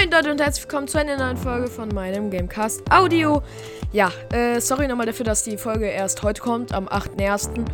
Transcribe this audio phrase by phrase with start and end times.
[0.00, 3.42] Moin Leute und herzlich willkommen zu einer neuen Folge von meinem Gamecast Audio.
[3.92, 7.66] Ja, äh, sorry nochmal dafür, dass die Folge erst heute kommt, am 8.1.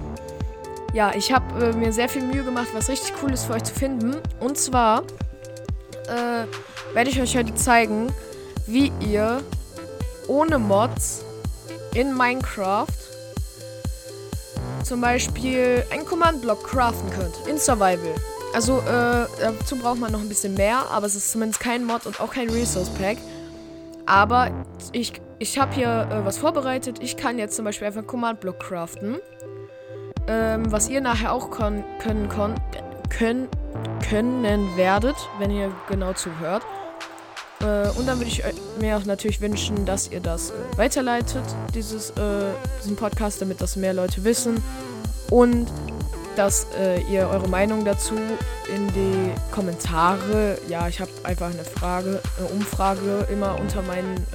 [0.93, 3.62] Ja, ich habe äh, mir sehr viel Mühe gemacht, was richtig cool ist für euch
[3.62, 4.17] zu finden.
[4.41, 5.04] Und zwar
[6.09, 8.12] äh, werde ich euch heute zeigen,
[8.67, 9.40] wie ihr
[10.27, 11.24] ohne Mods
[11.95, 12.88] in Minecraft
[14.83, 17.47] zum Beispiel einen Command-Block craften könnt.
[17.47, 18.15] In Survival.
[18.57, 22.07] Also, äh, dazu braucht man noch ein bisschen mehr, aber es ist zumindest kein Mod
[22.07, 23.19] und auch kein Resource Pack.
[24.07, 24.51] Aber
[24.93, 26.97] ich, ich habe hier äh, was vorbereitet.
[27.03, 29.16] Ich kann jetzt zum Beispiel einfach Command-Block craften.
[30.27, 32.30] Ähm, was ihr nachher auch können, können,
[33.11, 33.49] können,
[34.09, 36.63] können werdet, wenn ihr genau zuhört.
[37.61, 38.43] Äh, und dann würde ich
[38.80, 41.45] mir auch natürlich wünschen, dass ihr das äh, weiterleitet,
[41.75, 44.63] dieses, äh, diesen Podcast, damit das mehr Leute wissen.
[45.30, 45.66] Und
[46.37, 48.15] dass äh, ihr eure Meinung dazu
[48.75, 54.27] in die Kommentare, ja, ich habe einfach eine Frage, eine Umfrage immer unter meinen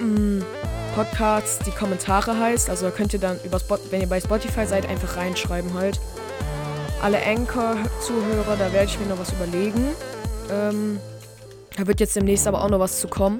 [0.00, 0.44] ähm, mm,
[0.94, 2.70] Podcasts, die Kommentare heißt.
[2.70, 6.00] Also da könnt ihr dann über Spot, wenn ihr bei Spotify seid, einfach reinschreiben halt.
[7.02, 9.92] Alle Anchor-Zuhörer, da werde ich mir noch was überlegen.
[10.50, 10.98] Ähm,
[11.76, 13.38] da wird jetzt demnächst aber auch noch was zu kommen.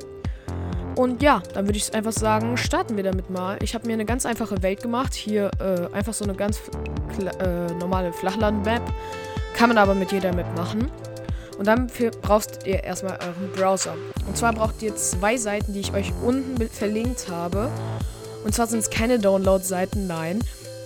[0.96, 3.58] Und ja, dann würde ich einfach sagen, starten wir damit mal.
[3.62, 5.12] Ich habe mir eine ganz einfache Welt gemacht.
[5.14, 6.58] Hier äh, einfach so eine ganz
[7.38, 8.80] äh, normale Flachland-Map.
[9.54, 10.90] Kann man aber mit jeder Map machen.
[11.58, 11.90] Und dann
[12.22, 13.94] braucht ihr erstmal euren Browser.
[14.26, 17.70] Und zwar braucht ihr zwei Seiten, die ich euch unten verlinkt habe.
[18.44, 20.40] Und zwar sind es keine Download-Seiten, nein.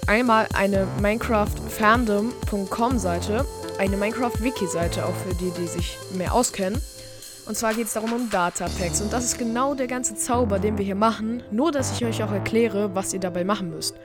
[0.06, 3.44] Einmal eine minecraftfandom.com-Seite,
[3.78, 6.82] eine Minecraft-Wiki-Seite, auch für die, die sich mehr auskennen.
[7.50, 9.00] Und zwar geht es darum um Datapacks.
[9.00, 11.42] Und das ist genau der ganze Zauber, den wir hier machen.
[11.50, 13.96] Nur, dass ich euch auch erkläre, was ihr dabei machen müsst.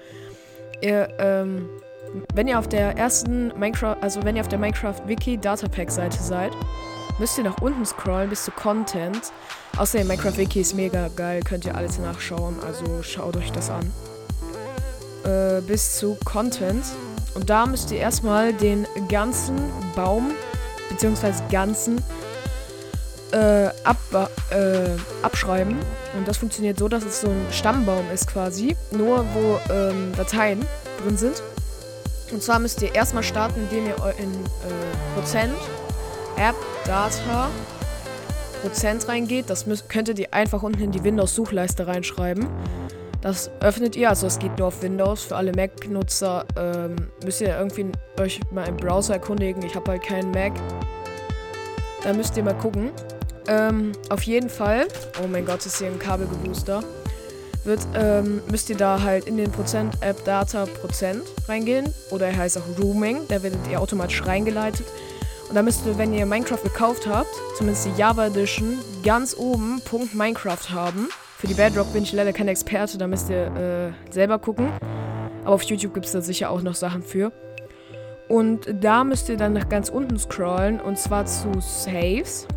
[0.81, 1.69] Ihr, ähm,
[2.33, 6.53] wenn ihr auf der ersten Minecraft, also wenn ihr auf der Minecraft-Wiki Datapack-Seite seid,
[7.19, 9.31] müsst ihr nach unten scrollen bis zu Content.
[9.77, 13.91] Außerdem Minecraft Wiki ist mega geil, könnt ihr alles nachschauen, also schaut euch das an.
[15.23, 16.83] Äh, bis zu Content.
[17.35, 20.31] Und da müsst ihr erstmal den ganzen Baum,
[20.89, 22.01] beziehungsweise ganzen
[23.35, 25.75] äh, ab, äh, abschreiben.
[26.17, 28.75] Und das funktioniert so, dass es so ein Stammbaum ist quasi.
[28.91, 30.65] Nur wo ähm, Dateien
[31.03, 31.43] drin sind.
[32.31, 35.53] Und zwar müsst ihr erstmal starten, indem ihr in äh, Prozent,
[36.37, 37.49] App, Data,
[38.61, 39.49] Prozent reingeht.
[39.49, 42.47] Das müsst, könntet ihr einfach unten in die Windows-Suchleiste reinschreiben.
[43.21, 45.23] Das öffnet ihr, also es geht nur auf Windows.
[45.23, 49.63] Für alle Mac-Nutzer ähm, müsst ihr irgendwie euch mal im Browser erkundigen.
[49.63, 50.53] Ich habe halt keinen Mac.
[52.03, 52.91] Da müsst ihr mal gucken.
[53.47, 54.87] Ähm, auf jeden Fall,
[55.23, 56.83] oh mein Gott, ist hier ein Kabelgebooster,
[57.63, 61.93] wird, ähm, müsst ihr da halt in den Prozent App Data Prozent reingehen.
[62.11, 64.85] Oder er heißt auch Rooming, da werdet ihr automatisch reingeleitet.
[65.49, 69.81] Und da müsst ihr, wenn ihr Minecraft gekauft habt, zumindest die Java Edition, ganz oben
[69.85, 71.09] Punkt Minecraft haben.
[71.37, 74.69] Für die Bedrock bin ich leider kein Experte, da müsst ihr äh, selber gucken.
[75.43, 77.31] Aber auf YouTube gibt es da sicher auch noch Sachen für.
[78.27, 82.47] Und da müsst ihr dann nach ganz unten scrollen und zwar zu Saves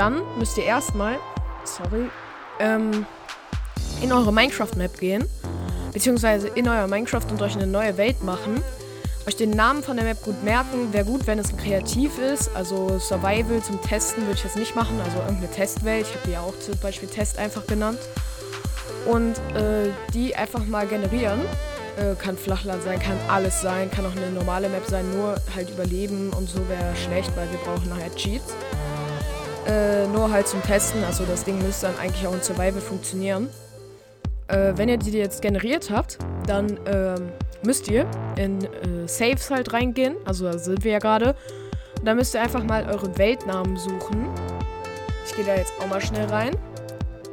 [0.00, 1.18] dann müsst ihr erstmal,
[1.64, 2.08] sorry,
[2.58, 3.04] ähm,
[4.00, 5.28] in eure Minecraft-Map gehen,
[5.92, 8.62] beziehungsweise in euer Minecraft und euch eine neue Welt machen.
[9.28, 10.90] Euch den Namen von der Map gut merken.
[10.94, 12.50] Wäre gut, wenn es kreativ ist.
[12.56, 14.98] Also Survival zum Testen würde ich jetzt nicht machen.
[15.04, 16.06] Also irgendeine Testwelt.
[16.08, 17.98] Ich habe die ja auch zum Beispiel Test einfach genannt.
[19.06, 21.40] Und äh, die einfach mal generieren.
[21.98, 25.04] Äh, kann Flachland sein, kann alles sein, kann auch eine normale Map sein.
[25.14, 28.54] Nur halt überleben und so wäre schlecht, weil wir brauchen nachher Cheats.
[29.66, 31.04] Äh, nur halt zum Testen.
[31.04, 33.48] Also das Ding müsste dann eigentlich auch in Survival funktionieren.
[34.48, 37.30] Äh, wenn ihr die jetzt generiert habt, dann ähm,
[37.62, 38.06] müsst ihr
[38.36, 40.16] in äh, Saves halt reingehen.
[40.24, 41.34] Also da sind wir ja gerade.
[42.04, 44.28] Dann müsst ihr einfach mal eure Weltnamen suchen.
[45.26, 46.56] Ich gehe da jetzt auch mal schnell rein.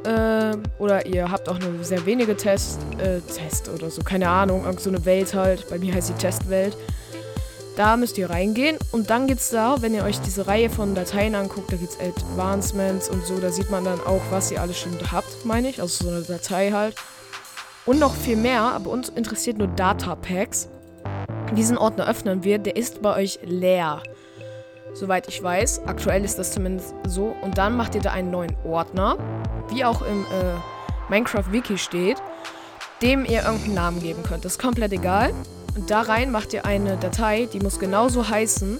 [0.04, 4.64] Äh, oder ihr habt auch nur sehr wenige Tests, äh, Test oder so, keine Ahnung,
[4.64, 5.68] irgend so eine Welt halt.
[5.68, 6.76] Bei mir heißt die Testwelt.
[7.78, 10.96] Da müsst ihr reingehen und dann gibt es da, wenn ihr euch diese Reihe von
[10.96, 14.60] Dateien anguckt, da gibt es Advancements und so, da sieht man dann auch, was ihr
[14.60, 15.80] alles schon habt, meine ich.
[15.80, 16.96] Also so eine Datei halt.
[17.86, 20.68] Und noch viel mehr, aber uns interessiert nur Data Packs.
[21.56, 24.02] Diesen Ordner öffnen wir, der ist bei euch leer.
[24.92, 25.82] Soweit ich weiß.
[25.86, 27.36] Aktuell ist das zumindest so.
[27.42, 29.18] Und dann macht ihr da einen neuen Ordner,
[29.70, 32.20] wie auch im äh, Minecraft-Wiki steht,
[33.02, 34.44] dem ihr irgendeinen Namen geben könnt.
[34.44, 35.32] Das ist komplett egal.
[35.78, 38.78] Und da rein macht ihr eine Datei, die muss genauso heißen.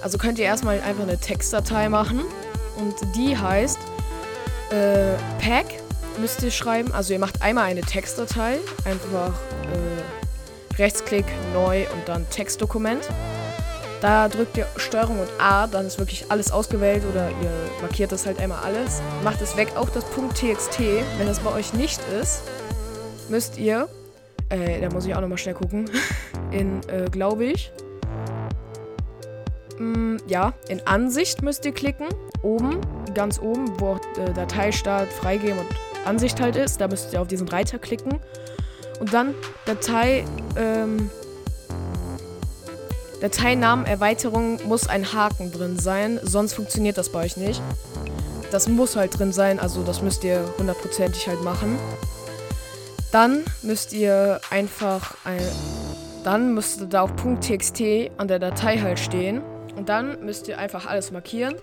[0.00, 2.22] Also könnt ihr erstmal einfach eine Textdatei machen.
[2.78, 3.78] Und die heißt
[4.70, 5.66] äh, Pack
[6.18, 6.92] müsst ihr schreiben.
[6.92, 8.56] Also ihr macht einmal eine Textdatei,
[8.86, 9.34] einfach
[9.70, 13.06] äh, Rechtsklick, neu und dann Textdokument.
[14.00, 17.52] Da drückt ihr Steuerung und A, dann ist wirklich alles ausgewählt oder ihr
[17.82, 19.02] markiert das halt einmal alles.
[19.24, 20.80] Macht es weg, auch das .txt.
[21.18, 22.40] Wenn das bei euch nicht ist,
[23.28, 23.90] müsst ihr,
[24.50, 25.88] äh, da muss ich auch nochmal schnell gucken,
[26.50, 27.72] in, äh, glaube ich,
[29.78, 32.08] mm, ja, in Ansicht müsst ihr klicken,
[32.42, 32.80] oben,
[33.14, 35.68] ganz oben, wo auch äh, Dateistart, Freigeben und
[36.06, 38.20] Ansicht halt ist, da müsst ihr auf diesen Reiter klicken
[39.00, 40.24] und dann Datei,
[40.56, 41.10] ähm,
[43.20, 47.60] Dateinamen Erweiterung muss ein Haken drin sein, sonst funktioniert das bei euch nicht.
[48.50, 51.78] Das muss halt drin sein, also das müsst ihr hundertprozentig halt machen.
[53.12, 55.40] Dann müsst ihr einfach ein,
[56.24, 57.82] dann müsste da auch .txt
[58.16, 59.42] an der Datei halt stehen
[59.76, 61.54] und dann müsst ihr einfach alles markieren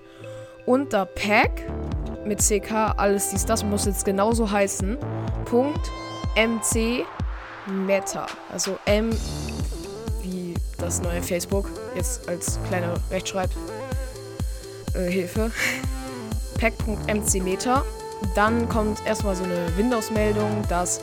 [0.89, 1.63] da Pack
[2.25, 4.97] mit CK alles dies das muss jetzt genauso heißen.
[6.35, 7.05] .mc
[7.67, 9.09] Meta, also M
[10.77, 13.51] das neue Facebook, jetzt als kleine Rechtschreibhilfe.
[14.93, 17.83] Äh, Pack.mcmeter.
[18.35, 21.01] Dann kommt erstmal so eine Windows-Meldung, dass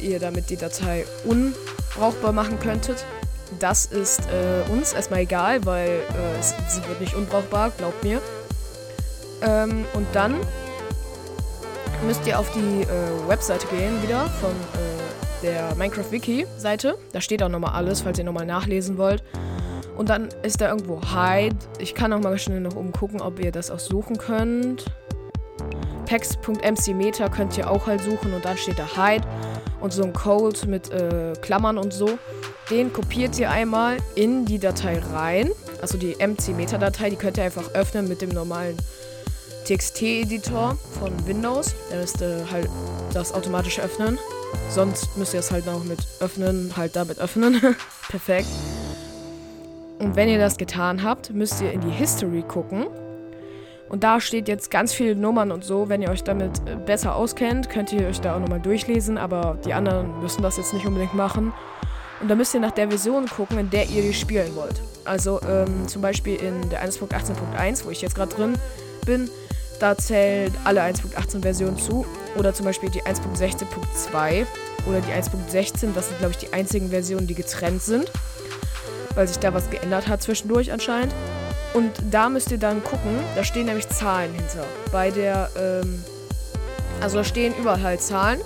[0.00, 3.04] ihr damit die Datei unbrauchbar machen könntet.
[3.60, 8.20] Das ist äh, uns erstmal egal, weil äh, es, sie wird nicht unbrauchbar, glaubt mir.
[9.42, 10.34] Ähm, und dann
[12.04, 16.98] müsst ihr auf die äh, Webseite gehen wieder von äh, der Minecraft Wiki Seite.
[17.12, 19.22] Da steht auch nochmal alles, falls ihr nochmal nachlesen wollt.
[19.96, 21.56] Und dann ist da irgendwo Hide.
[21.78, 24.84] Ich kann auch mal schnell noch umgucken, ob ihr das auch suchen könnt.
[26.06, 29.26] Packs.mcmeter könnt ihr auch halt suchen und dann steht da Hide
[29.86, 32.18] und so ein Code mit äh, Klammern und so.
[32.70, 35.52] Den kopiert ihr einmal in die Datei rein.
[35.80, 38.76] Also die mcmeter-Datei, die könnt ihr einfach öffnen mit dem normalen
[39.64, 41.76] TXT-Editor von Windows.
[41.88, 42.68] Der müsste halt
[43.14, 44.18] das automatisch öffnen.
[44.70, 47.60] Sonst müsst ihr es halt noch mit öffnen, halt damit öffnen.
[48.08, 48.48] Perfekt.
[50.00, 52.88] Und wenn ihr das getan habt, müsst ihr in die History gucken.
[53.88, 55.88] Und da steht jetzt ganz viele Nummern und so.
[55.88, 59.16] Wenn ihr euch damit äh, besser auskennt, könnt ihr euch da auch nochmal durchlesen.
[59.16, 61.52] Aber die anderen müssen das jetzt nicht unbedingt machen.
[62.20, 64.80] Und da müsst ihr nach der Version gucken, in der ihr die spielen wollt.
[65.04, 68.54] Also ähm, zum Beispiel in der 1.18.1, wo ich jetzt gerade drin
[69.04, 69.30] bin,
[69.78, 72.06] da zählt alle 1.18 Versionen zu.
[72.36, 74.46] Oder zum Beispiel die 1.16.2
[74.86, 75.92] oder die 1.16.
[75.94, 78.10] Das sind, glaube ich, die einzigen Versionen, die getrennt sind.
[79.14, 81.14] Weil sich da was geändert hat zwischendurch anscheinend.
[81.76, 84.64] Und da müsst ihr dann gucken, da stehen nämlich Zahlen hinter.
[84.90, 86.02] Bei der, ähm,
[87.02, 88.40] also da stehen überall halt Zahlen.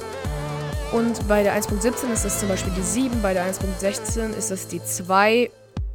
[0.90, 4.66] Und bei der 1.17 ist das zum Beispiel die 7, bei der 1.16 ist das
[4.66, 5.48] die 2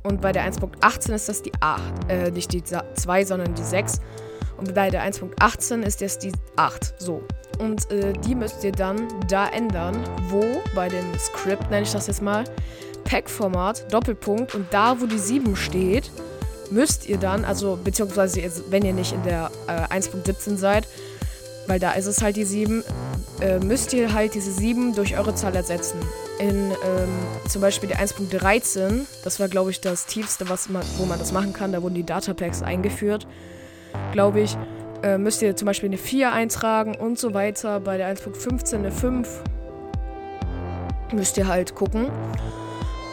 [0.03, 1.81] und bei der 1.18 ist das die 8.
[2.07, 3.99] Äh, nicht die 2, sondern die 6.
[4.55, 6.93] Und bei der 1.18 ist das die 8.
[7.01, 7.21] So.
[7.59, 10.41] Und äh, die müsst ihr dann da ändern, wo
[10.73, 12.45] bei dem Script, nenne ich das jetzt mal,
[13.03, 14.55] Pack-Format, Doppelpunkt.
[14.55, 16.09] Und da, wo die 7 steht,
[16.71, 20.87] müsst ihr dann, also beziehungsweise wenn ihr nicht in der äh, 1.17 seid,
[21.67, 22.83] weil da ist es halt die 7,
[23.41, 25.99] äh, müsst ihr halt diese 7 durch eure Zahl ersetzen.
[26.39, 27.09] In ähm,
[27.49, 31.31] zum Beispiel der 1.13, das war glaube ich das tiefste, was man, wo man das
[31.31, 33.25] machen kann, da wurden die Datapacks eingeführt
[34.11, 34.57] glaube ich,
[35.03, 37.79] äh, müsst ihr zum Beispiel eine 4 eintragen und so weiter.
[37.79, 39.43] Bei der 1.15 eine 5
[41.13, 42.09] müsst ihr halt gucken.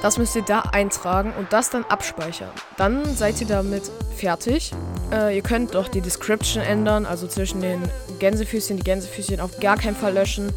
[0.03, 2.51] Das müsst ihr da eintragen und das dann abspeichern.
[2.77, 3.85] Dann seid ihr damit
[4.17, 4.73] fertig.
[5.13, 7.81] Äh, ihr könnt doch die Description ändern, also zwischen den
[8.19, 10.53] Gänsefüßchen, die Gänsefüßchen auf gar keinen Fall löschen.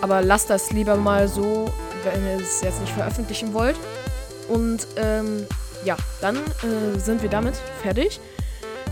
[0.00, 1.66] Aber lasst das lieber mal so,
[2.02, 3.76] wenn ihr es jetzt nicht veröffentlichen wollt.
[4.48, 5.46] Und ähm,
[5.84, 8.20] ja, dann äh, sind wir damit fertig.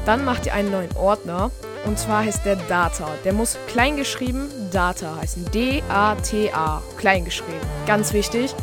[0.04, 1.50] Dann macht ihr einen neuen Ordner
[1.87, 3.09] und zwar heißt der Data.
[3.25, 5.50] Der muss kleingeschrieben Data heißen.
[5.52, 6.83] D-A-T-A.
[6.99, 7.61] Kleingeschrieben.
[7.87, 8.54] Ganz wichtig.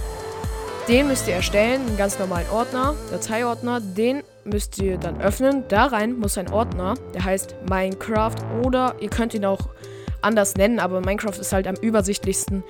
[0.92, 3.80] Den müsst ihr erstellen, einen ganz normalen Ordner, Dateiordner.
[3.80, 5.64] Den müsst ihr dann öffnen.
[5.70, 9.70] Da rein muss ein Ordner, der heißt Minecraft oder ihr könnt ihn auch
[10.22, 12.66] anders nennen, aber Minecraft ist halt am übersichtlichsten.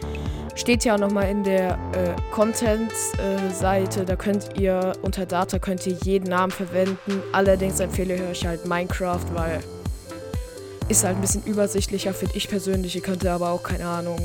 [0.54, 5.98] Steht ja auch nochmal in der äh, Content-Seite, da könnt ihr unter Data könnt ihr
[6.04, 7.24] jeden Namen verwenden.
[7.32, 9.62] Allerdings empfehle ich euch halt Minecraft, weil
[10.90, 12.96] ist halt ein bisschen übersichtlicher, finde ich persönlich.
[12.96, 14.20] Ihr könnt aber auch, keine Ahnung,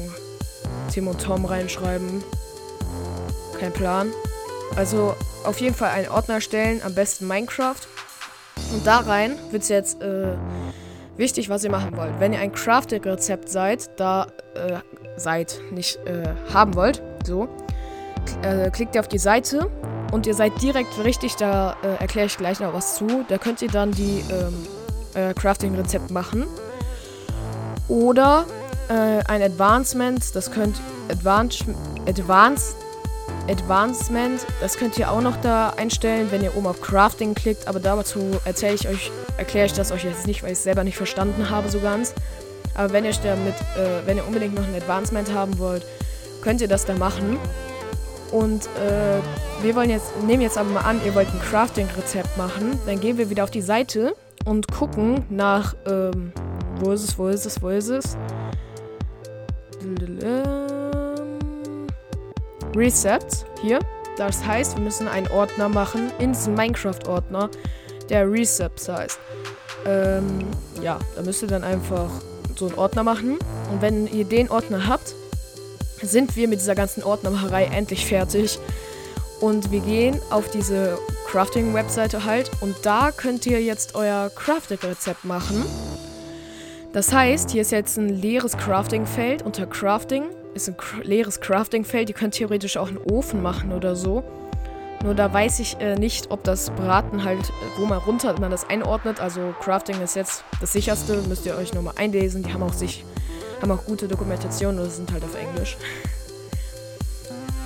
[0.92, 2.22] Tim und Tom reinschreiben.
[3.58, 4.12] Kein Plan.
[4.76, 7.80] Also auf jeden Fall einen Ordner erstellen, am besten Minecraft.
[8.72, 10.34] Und da rein wird es jetzt äh,
[11.16, 12.18] wichtig, was ihr machen wollt.
[12.18, 14.78] Wenn ihr ein Crafting-Rezept seid, da äh,
[15.16, 17.48] seid, nicht äh, haben wollt, so,
[18.42, 19.70] äh, klickt ihr auf die Seite
[20.12, 23.24] und ihr seid direkt richtig, da äh, erkläre ich gleich noch was zu.
[23.28, 24.66] Da könnt ihr dann die ähm,
[25.14, 26.46] äh, Crafting-Rezept machen.
[27.88, 28.46] Oder
[28.88, 31.64] ein Advancement, das könnt Advanced,
[32.06, 32.76] Advanced
[33.48, 37.80] Advancement, das könnt ihr auch noch da einstellen, wenn ihr oben auf Crafting klickt, aber
[37.80, 40.96] dazu erzähle ich euch, erkläre ich das euch jetzt nicht, weil ich es selber nicht
[40.96, 42.14] verstanden habe so ganz.
[42.74, 45.84] Aber wenn ihr damit, äh, wenn ihr unbedingt noch ein Advancement haben wollt,
[46.42, 47.38] könnt ihr das da machen.
[48.32, 49.20] Und äh,
[49.62, 52.78] wir wollen jetzt, nehmen jetzt aber mal an, ihr wollt ein Crafting-Rezept machen.
[52.86, 56.32] Dann gehen wir wieder auf die Seite und gucken nach, ähm,
[56.80, 58.16] wo ist es, wo ist es, wo ist es?
[62.76, 63.18] Reset,
[63.62, 63.78] hier.
[64.16, 67.50] Das heißt, wir müssen einen Ordner machen in diesem Minecraft-Ordner,
[68.08, 69.18] der Recepts heißt.
[69.86, 70.44] Ähm,
[70.82, 72.10] ja, da müsst ihr dann einfach
[72.56, 73.38] so einen Ordner machen.
[73.70, 75.14] Und wenn ihr den Ordner habt,
[76.02, 78.58] sind wir mit dieser ganzen Ordnermacherei endlich fertig.
[79.40, 85.64] Und wir gehen auf diese Crafting-Webseite halt und da könnt ihr jetzt euer Crafting-Rezept machen.
[86.92, 89.42] Das heißt, hier ist jetzt ein leeres Crafting-Feld.
[89.42, 90.24] Unter Crafting
[90.56, 92.08] ist ein leeres Crafting-Feld.
[92.08, 94.24] Ihr könnt theoretisch auch einen Ofen machen oder so.
[95.04, 98.68] Nur da weiß ich äh, nicht, ob das Braten halt, wo man runter man das
[98.68, 99.20] einordnet.
[99.20, 102.42] Also Crafting ist jetzt das sicherste, müsst ihr euch nochmal einlesen.
[102.42, 103.04] Die haben auch sich
[103.62, 105.76] haben auch gute Dokumentationen, das sind halt auf Englisch.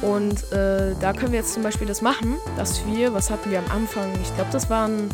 [0.02, 3.58] Und äh, da können wir jetzt zum Beispiel das machen, dass wir, was hatten wir
[3.58, 4.10] am Anfang?
[4.22, 5.10] Ich glaube, das waren,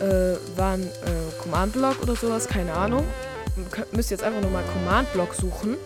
[0.00, 3.04] äh, waren äh, Command-Block oder sowas, keine Ahnung.
[3.56, 5.76] Ihr müsst jetzt einfach nochmal Command-Block suchen.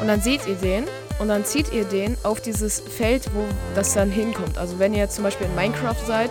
[0.00, 0.84] Und dann seht ihr den
[1.18, 4.58] und dann zieht ihr den auf dieses Feld, wo das dann hinkommt.
[4.58, 6.30] Also wenn ihr jetzt zum Beispiel in Minecraft seid,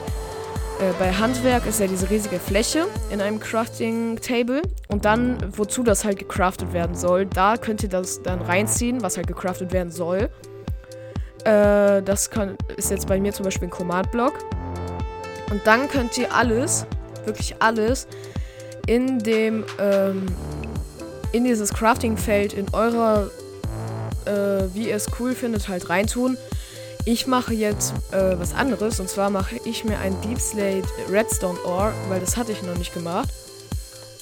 [0.80, 6.04] äh, bei Handwerk ist ja diese riesige Fläche in einem Crafting-Table und dann, wozu das
[6.04, 10.30] halt gecraftet werden soll, da könnt ihr das dann reinziehen, was halt gecraftet werden soll.
[11.46, 14.34] Äh, das kann, ist jetzt bei mir zum Beispiel ein Command-Block.
[15.52, 16.86] Und dann könnt ihr alles,
[17.24, 18.08] wirklich alles,
[18.88, 20.26] in dem, ähm,
[21.32, 23.30] in dieses Crafting-Feld in eurer,
[24.28, 26.38] äh, wie ihr es cool findet, halt reintun.
[27.06, 31.60] Ich mache jetzt äh, was anderes und zwar mache ich mir ein Deep Slate Redstone
[31.64, 33.30] Ore, weil das hatte ich noch nicht gemacht.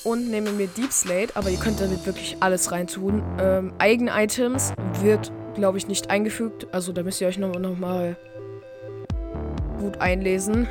[0.04, 3.24] Und nehme mir Deep Slate, aber ihr könnt damit wirklich alles reintun.
[3.40, 6.68] Ähm, eigene Items wird, glaube ich, nicht eingefügt.
[6.74, 7.78] Also da müsst ihr euch nochmal noch
[9.80, 10.68] gut einlesen.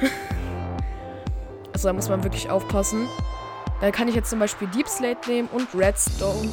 [1.73, 3.09] also da muss man wirklich aufpassen.
[3.81, 6.49] Dann kann ich jetzt zum Beispiel Deep Slate nehmen und Redstone,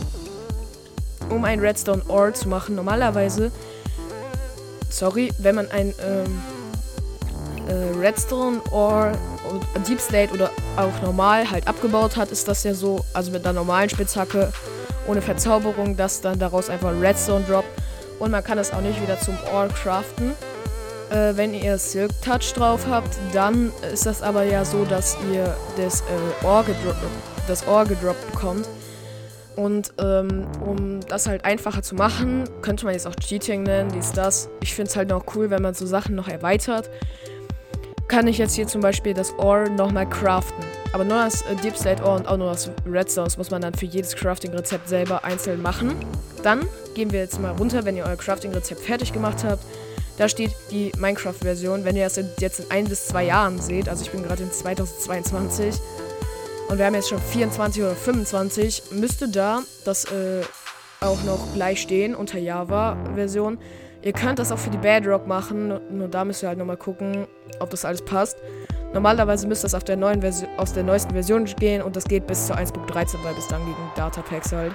[1.30, 2.76] um ein Redstone Ore zu machen.
[2.76, 3.52] Normalerweise
[4.90, 6.42] sorry, wenn man ein ähm,
[7.68, 9.12] äh, Redstone or
[9.88, 13.54] Deep Slate oder auch normal halt abgebaut hat, ist das ja so, also mit einer
[13.54, 14.52] normalen Spitzhacke
[15.08, 17.70] ohne Verzauberung, dass dann daraus einfach Redstone droppt
[18.20, 20.32] und man kann das auch nicht wieder zum Ore craften.
[21.10, 25.56] Äh, wenn ihr Silk Touch drauf habt, dann ist das aber ja so, dass ihr
[25.78, 26.94] das äh, Ore, gedro
[27.48, 28.68] das Ore gedroppt bekommt.
[29.56, 34.12] Und ähm, um das halt einfacher zu machen, könnte man jetzt auch Cheating nennen, dies,
[34.12, 34.50] das.
[34.62, 36.90] Ich finde es halt noch cool, wenn man so Sachen noch erweitert.
[38.08, 40.64] Kann ich jetzt hier zum Beispiel das Ore nochmal craften.
[40.94, 43.62] Aber nur das äh, Deep Slate Ore und auch nur das Redstone das muss man
[43.62, 45.96] dann für jedes Crafting-Rezept selber einzeln machen.
[46.42, 46.66] Dann
[46.96, 49.64] gehen wir jetzt mal runter, wenn ihr euer Crafting-Rezept fertig gemacht habt.
[50.18, 51.86] Da steht die Minecraft-Version.
[51.86, 54.52] Wenn ihr das jetzt in ein bis zwei Jahren seht, also ich bin gerade in
[54.52, 55.76] 2022,
[56.70, 60.44] und wir haben jetzt schon 24 oder 25, müsste da das äh,
[61.02, 63.58] auch noch gleich stehen unter Java-Version.
[64.02, 67.28] Ihr könnt das auch für die Bedrock machen, nur da müsst ihr halt nochmal gucken,
[67.60, 68.38] ob das alles passt.
[68.94, 72.28] Normalerweise müsste das auf der, neuen Version, aus der neuesten Version gehen und das geht
[72.28, 74.74] bis zur 1.13, weil bis dann gegen Datapacks halt.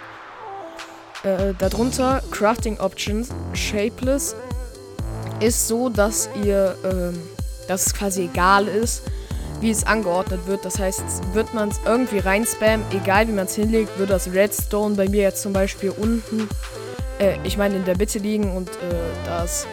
[1.22, 4.36] Äh, darunter Crafting Options, Shapeless,
[5.40, 7.18] ist so, dass ihr, ähm,
[7.66, 9.02] dass es quasi egal ist,
[9.64, 10.64] wie es angeordnet wird.
[10.66, 11.02] Das heißt,
[11.32, 15.22] wird man es irgendwie reinspammen, egal wie man es hinlegt, wird das Redstone bei mir
[15.22, 16.50] jetzt zum Beispiel unten,
[17.18, 18.72] äh, ich meine in der Mitte liegen und äh,
[19.24, 19.66] das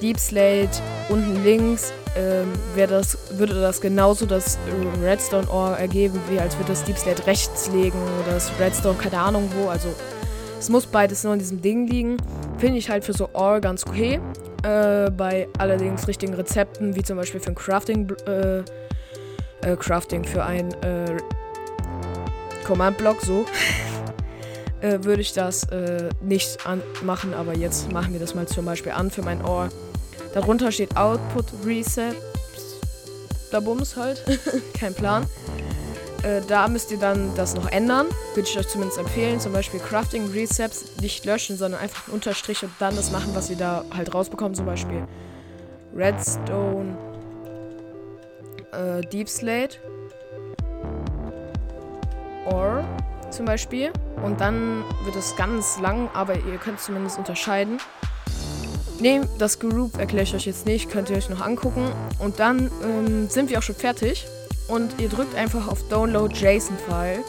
[0.00, 0.70] Deep Slate
[1.10, 4.56] unten links, äh, das, würde das genauso das
[5.02, 9.18] Redstone Ore ergeben, wie als würde das Deep Slate rechts liegen oder das Redstone keine
[9.18, 9.68] Ahnung wo.
[9.68, 9.88] Also
[10.58, 12.16] es muss beides nur in diesem Ding liegen.
[12.56, 14.20] Finde ich halt für so Ore ganz okay.
[14.62, 18.62] Äh, bei allerdings richtigen Rezepten, wie zum Beispiel für ein Crafting äh,
[19.64, 21.16] äh, Crafting für ein äh,
[22.64, 23.44] Command-Block, so,
[24.80, 26.58] äh, würde ich das äh, nicht
[27.02, 29.68] machen, aber jetzt machen wir das mal zum Beispiel an für mein Ohr.
[30.34, 32.12] Darunter steht Output Reset.
[33.50, 34.24] Da Bums halt.
[34.74, 35.26] Kein Plan.
[36.24, 38.06] Äh, da müsst ihr dann das noch ändern.
[38.34, 39.38] Würde ich euch zumindest empfehlen.
[39.38, 43.48] Zum Beispiel Crafting Recepts nicht löschen, sondern einfach einen Unterstrich und dann das machen, was
[43.48, 44.56] ihr da halt rausbekommt.
[44.56, 45.06] Zum Beispiel
[45.94, 46.96] Redstone
[48.74, 49.78] äh, Deep Slate
[52.46, 52.84] Or
[53.30, 53.90] zum Beispiel.
[54.22, 57.78] Und dann wird es ganz lang, aber ihr könnt zumindest unterscheiden.
[59.00, 61.90] Nee, das Group erkläre ich euch jetzt nicht, könnt ihr euch noch angucken.
[62.18, 64.26] Und dann ähm, sind wir auch schon fertig.
[64.68, 67.22] Und ihr drückt einfach auf Download JSON-File.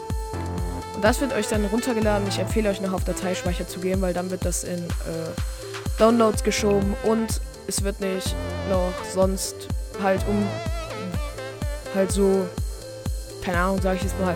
[0.96, 2.28] Und das wird euch dann runtergeladen.
[2.28, 6.44] Ich empfehle euch noch auf Dateispeicher zu gehen, weil dann wird das in äh, Downloads
[6.44, 8.36] geschoben und es wird nicht
[8.70, 9.56] noch sonst
[10.02, 10.46] halt um
[11.96, 12.46] halt so,
[13.44, 14.36] keine Ahnung, sage ich jetzt mal,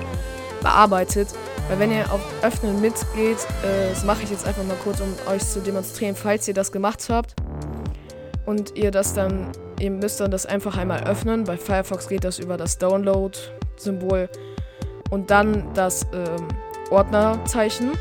[0.62, 1.30] bearbeitet.
[1.68, 5.14] Weil wenn ihr auf Öffnen mitgeht, äh, das mache ich jetzt einfach mal kurz, um
[5.32, 7.36] euch zu demonstrieren, falls ihr das gemacht habt
[8.46, 11.44] und ihr das dann, ihr müsst dann das einfach einmal öffnen.
[11.44, 14.30] Bei Firefox geht das über das Download-Symbol
[15.12, 16.48] und dann das ähm,
[16.90, 17.92] Ordnerzeichen.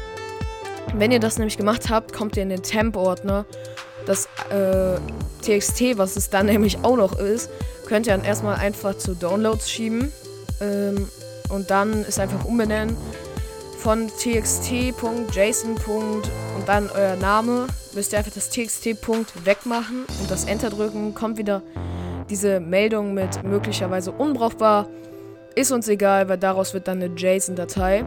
[0.94, 3.44] Wenn ihr das nämlich gemacht habt, kommt ihr in den Temp-Ordner.
[4.06, 4.98] Das äh,
[5.42, 7.50] TXT, was es dann nämlich auch noch ist,
[7.88, 10.12] könnt ihr dann erstmal einfach zu Downloads schieben.
[10.60, 11.08] Ähm,
[11.48, 12.96] und dann ist einfach umbenennen
[13.78, 15.76] von txt.json.
[15.86, 17.66] und dann euer Name.
[17.94, 18.84] Müsst ihr einfach das txt.
[19.44, 21.14] wegmachen und das Enter drücken.
[21.14, 21.62] Kommt wieder
[22.28, 24.86] diese Meldung mit möglicherweise unbrauchbar.
[25.54, 28.04] Ist uns egal, weil daraus wird dann eine JSON-Datei.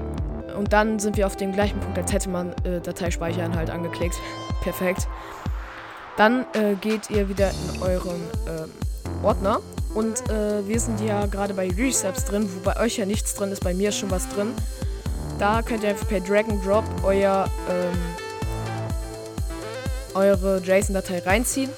[0.58, 4.16] Und dann sind wir auf dem gleichen Punkt, als hätte man äh, Dateispeichern halt angeklickt.
[4.62, 5.08] Perfekt.
[6.18, 8.91] Dann äh, geht ihr wieder in euren äh,
[9.24, 9.62] Ordner.
[9.94, 13.52] Und äh, wir sind ja gerade bei Receps drin, wo bei euch ja nichts drin
[13.52, 14.54] ist, bei mir ist schon was drin.
[15.38, 17.98] Da könnt ihr einfach per Drag and Drop euer, ähm,
[20.14, 21.70] eure JSON-Datei reinziehen.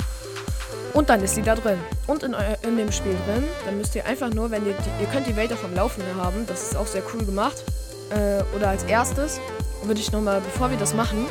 [0.94, 1.80] Und dann ist sie da drin.
[2.06, 5.10] Und in, in dem Spiel drin, dann müsst ihr einfach nur, wenn ihr, die, ihr
[5.10, 7.64] könnt die Welt auch am Laufen haben, das ist auch sehr cool gemacht.
[8.12, 9.40] Äh, oder als erstes
[9.84, 11.26] würde ich nochmal, bevor wir das machen,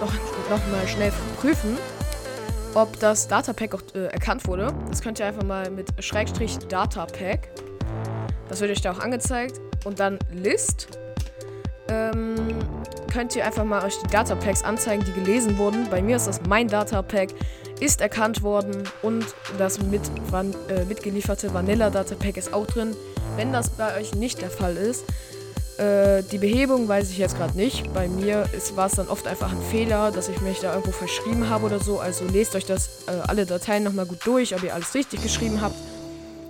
[0.00, 1.76] noch, noch schnell prüfen,
[2.74, 4.72] ob das Datapack auch äh, erkannt wurde.
[4.88, 7.48] Das könnt ihr einfach mal mit Schrägstrich Datapack.
[8.48, 9.60] Das wird euch da auch angezeigt.
[9.84, 10.98] Und dann List.
[11.88, 12.36] Ähm,
[13.12, 15.88] könnt ihr einfach mal euch die Datapacks anzeigen, die gelesen wurden.
[15.90, 17.30] Bei mir ist das mein Datapack,
[17.80, 19.24] ist erkannt worden und
[19.58, 22.96] das mit, van, äh, mitgelieferte Vanilla Datapack ist auch drin.
[23.36, 25.04] Wenn das bei euch nicht der Fall ist,
[25.82, 27.92] äh, die Behebung weiß ich jetzt gerade nicht.
[27.92, 28.44] Bei mir
[28.76, 31.80] war es dann oft einfach ein Fehler, dass ich mich da irgendwo verschrieben habe oder
[31.80, 31.98] so.
[31.98, 35.60] Also lest euch das äh, alle Dateien nochmal gut durch, ob ihr alles richtig geschrieben
[35.60, 35.74] habt.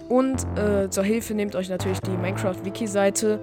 [0.09, 3.41] Und äh, zur Hilfe nehmt euch natürlich die Minecraft-Wiki-Seite.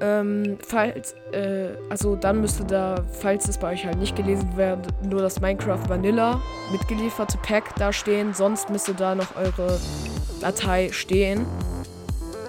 [0.00, 4.80] Ähm, falls, äh, also dann müsste da, falls es bei euch halt nicht gelesen wird,
[5.04, 6.40] nur das Minecraft Vanilla
[6.72, 8.34] mitgelieferte Pack da stehen.
[8.34, 9.78] Sonst müsste da noch eure
[10.40, 11.46] Datei stehen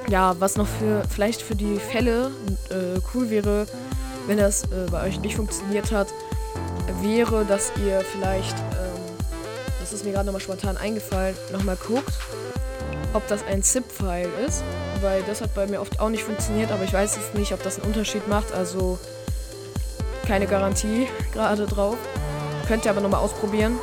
[0.10, 2.32] ja, was noch für vielleicht für die Fälle
[2.70, 3.68] äh, cool wäre,
[4.28, 6.08] wenn das äh, bei euch nicht funktioniert hat,
[7.02, 9.16] wäre, dass ihr vielleicht, ähm,
[9.80, 12.14] das ist mir gerade nochmal spontan eingefallen, nochmal guckt,
[13.14, 14.64] ob das ein ZIP-File ist,
[15.02, 17.62] weil das hat bei mir oft auch nicht funktioniert, aber ich weiß jetzt nicht, ob
[17.64, 19.00] das einen Unterschied macht, also
[20.28, 21.98] keine Garantie gerade drauf.
[22.68, 23.80] Könnt ihr aber nochmal ausprobieren.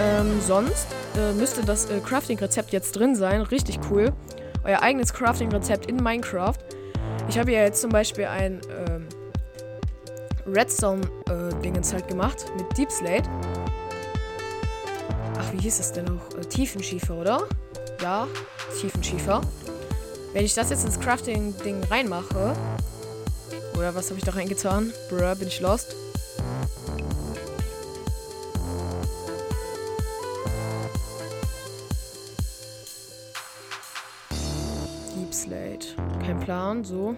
[0.00, 0.86] Ähm, sonst
[1.18, 4.10] äh, müsste das äh, Crafting-Rezept jetzt drin sein, richtig cool
[4.64, 6.58] euer eigenes Crafting-Rezept in Minecraft.
[7.28, 9.08] Ich habe ja jetzt zum Beispiel ein ähm,
[10.46, 13.28] Redstone-Dingens äh, halt gemacht mit Deep Slate.
[15.38, 16.38] Ach, wie hieß das denn noch?
[16.38, 17.46] Äh, Tiefenschiefer, oder?
[18.00, 18.26] Ja,
[18.80, 19.40] Tiefenschiefer.
[20.32, 22.54] Wenn ich das jetzt ins Crafting-Ding reinmache.
[23.76, 24.92] Oder was habe ich da reingetan?
[25.08, 25.94] Bruh, bin ich lost.
[36.44, 37.16] Plan, so.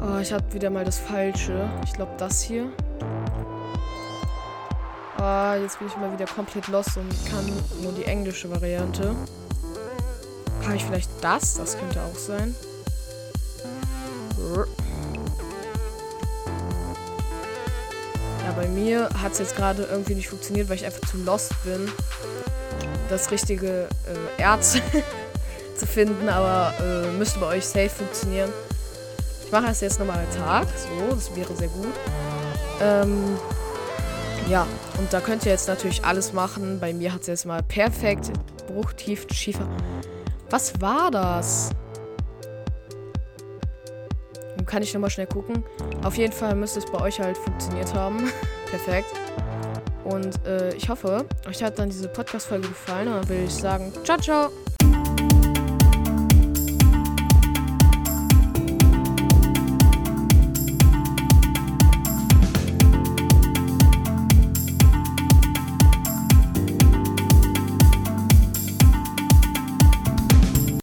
[0.00, 1.68] Oh, ich habe wieder mal das Falsche.
[1.84, 2.72] Ich glaube, das hier.
[5.18, 7.46] Ah, jetzt bin ich mal wieder komplett lost und kann
[7.82, 9.14] nur die englische Variante.
[10.64, 11.54] Habe ich vielleicht das?
[11.54, 12.56] Das könnte auch sein.
[18.44, 21.52] Ja, bei mir hat es jetzt gerade irgendwie nicht funktioniert, weil ich einfach zu lost
[21.64, 21.88] bin
[23.08, 23.88] das richtige
[24.38, 24.78] äh, Erz
[25.76, 28.50] zu finden, aber äh, müsste bei euch safe funktionieren.
[29.44, 31.94] Ich mache es jetzt nochmal Tag, so, das wäre sehr gut.
[32.80, 33.38] Ähm,
[34.48, 34.66] ja,
[34.98, 36.78] und da könnt ihr jetzt natürlich alles machen.
[36.80, 38.30] Bei mir hat es jetzt mal perfekt
[38.66, 39.68] Bruchtief, Schiefer.
[40.50, 41.70] Was war das?
[44.66, 45.64] Kann ich nochmal schnell gucken.
[46.04, 48.30] Auf jeden Fall müsste es bei euch halt funktioniert haben.
[48.70, 49.14] perfekt.
[50.06, 53.08] Und äh, ich hoffe, euch hat dann diese Podcast-Folge gefallen.
[53.08, 54.65] Und dann will ich sagen, ciao, ciao.